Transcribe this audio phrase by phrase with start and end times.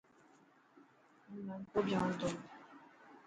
[1.25, 2.27] هون نئون ڪوٽ جائون تو.